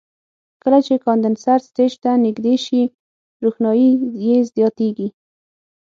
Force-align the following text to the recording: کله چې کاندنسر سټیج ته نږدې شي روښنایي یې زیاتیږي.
کله 0.61 0.79
چې 0.85 0.93
کاندنسر 1.05 1.57
سټیج 1.67 1.93
ته 2.03 2.11
نږدې 2.25 2.55
شي 2.65 2.81
روښنایي 3.43 3.89
یې 4.25 4.37
زیاتیږي. 4.55 5.07